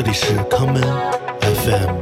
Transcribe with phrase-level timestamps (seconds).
[0.00, 0.80] 这里是康门
[1.40, 1.98] FM。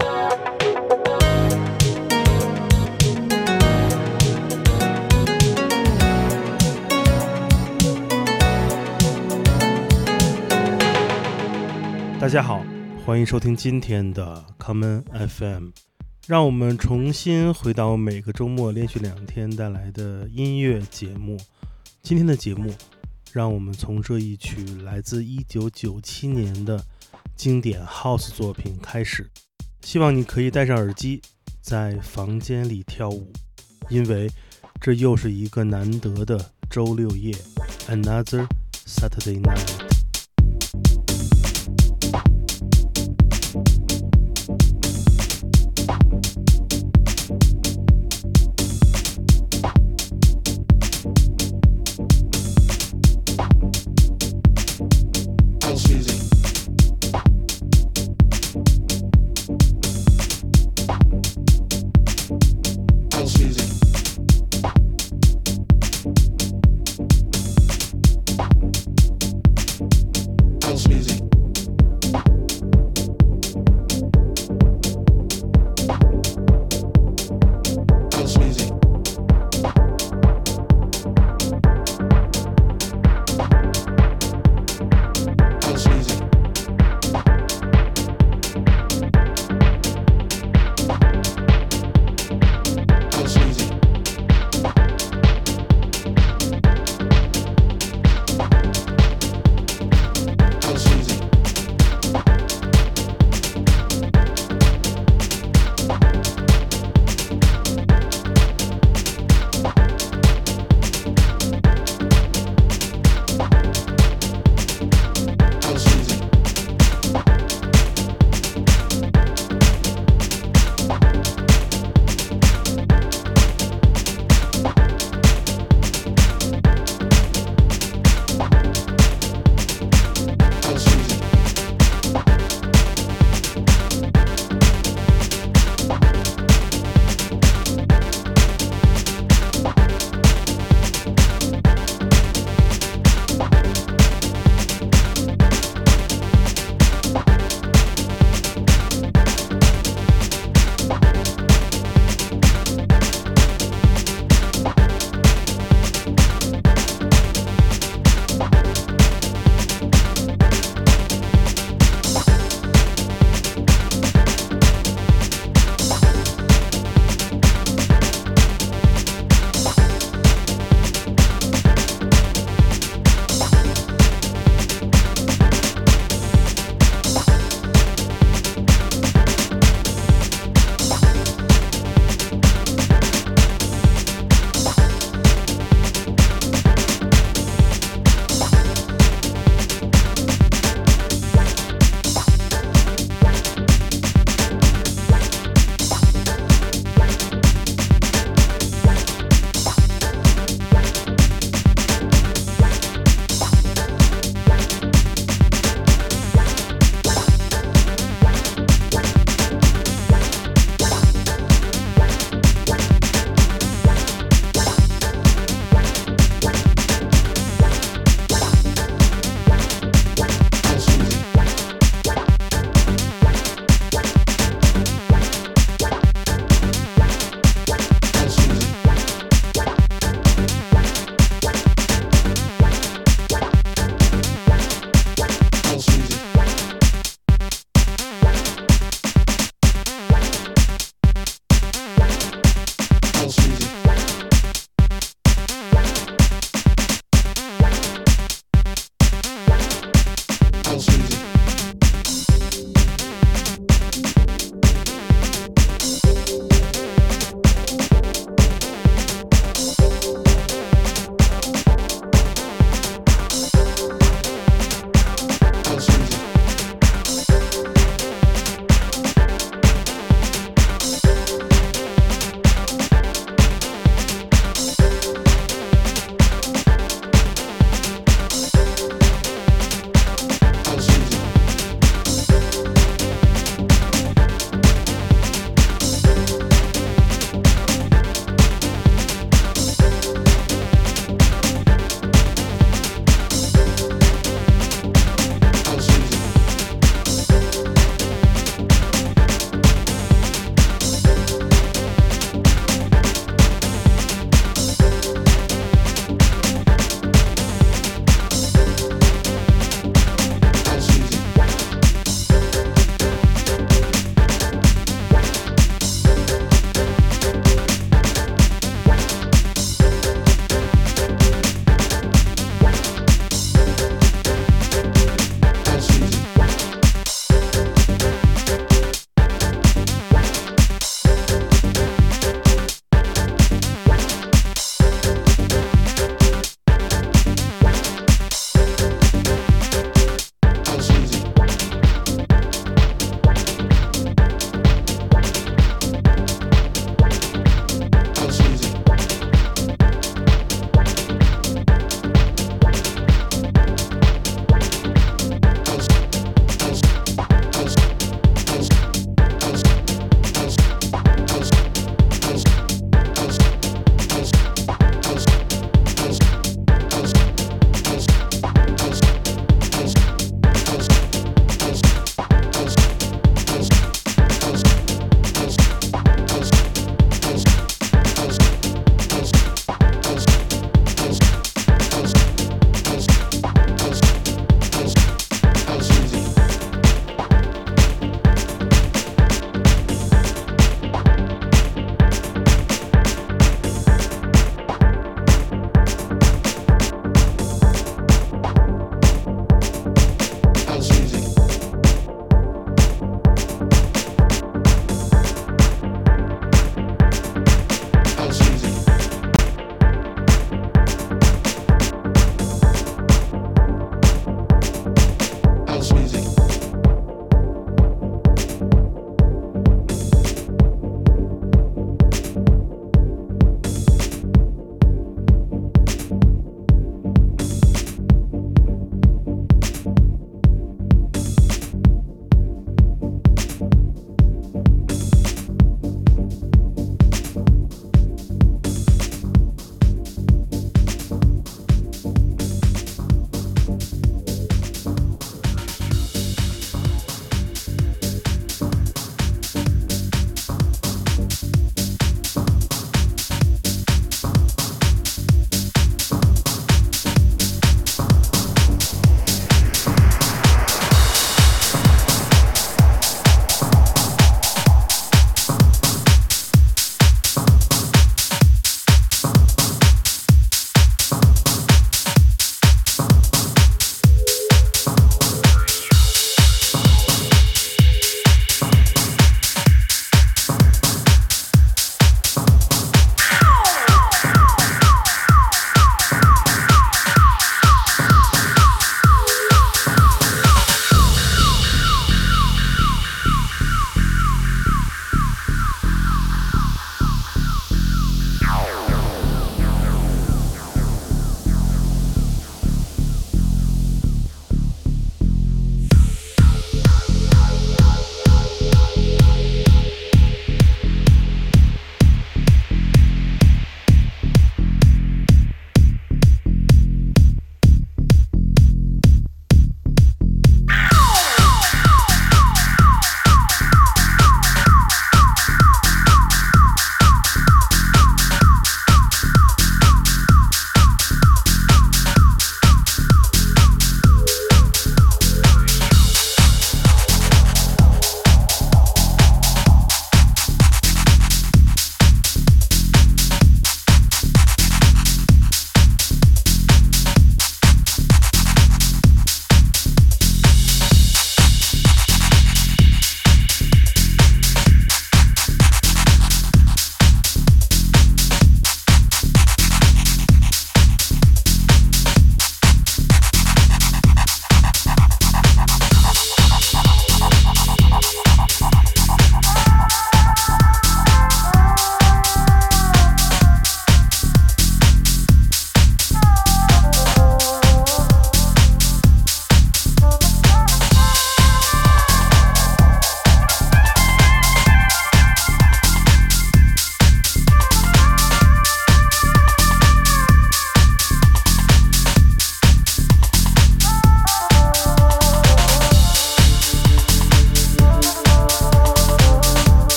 [12.21, 12.63] 大家好，
[13.07, 15.69] 欢迎收听今天的康门 FM。
[16.27, 21.39] 让我们重新回到每个周末连续两天带来的音乐节目。
[22.03, 22.75] 今天的节目，
[23.33, 26.85] 让我们从这一曲来自1997年的
[27.37, 29.31] 经典 House 作品开始。
[29.83, 31.21] 希望你可以戴上耳机，
[31.61, 33.31] 在房间里跳舞，
[33.89, 34.29] 因为
[34.81, 37.33] 这又是一个难得的周六夜
[37.89, 38.49] ，Another
[38.87, 39.86] Saturday Night。